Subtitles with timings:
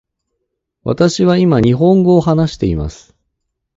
[0.83, 3.15] 私は今日本語を話しています。